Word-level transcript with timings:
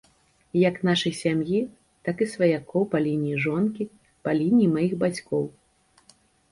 Як 0.69 0.75
нашай 0.89 1.13
сям'і, 1.17 1.59
так 2.09 2.17
і 2.27 2.29
сваякоў 2.33 2.89
па 2.95 3.05
лініі 3.09 3.41
жонкі, 3.47 3.89
па 4.27 4.35
лініі 4.43 4.75
маіх 4.77 4.93
бацькоў. 5.07 5.43